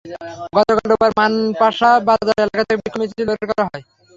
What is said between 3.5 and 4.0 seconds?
হয়।